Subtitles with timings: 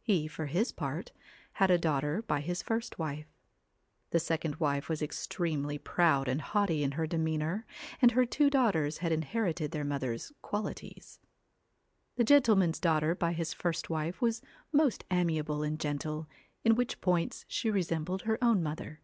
[0.00, 1.12] He, for his part,
[1.60, 3.26] had a daughter by his first wife.
[4.12, 7.66] The second wife was extremely proud and haughty in her demeanour,
[8.00, 11.20] and her two daughters had inherited their mother's qualities.
[12.16, 14.40] The gentleman's daughter by his first wife was
[14.72, 16.28] most amiable and gentle,
[16.64, 19.02] in which points she resembled her own mother.